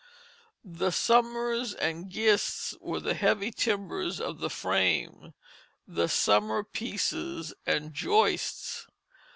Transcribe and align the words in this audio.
The 0.65 0.89
"sumers 0.89 1.75
and 1.79 2.09
gist" 2.09 2.81
were 2.81 2.99
the 2.99 3.13
heavy 3.13 3.51
timbers 3.51 4.19
of 4.19 4.39
the 4.39 4.49
frame, 4.49 5.35
the 5.87 6.07
summer 6.07 6.63
pieces 6.63 7.53
and 7.67 7.93
joists. 7.93 8.87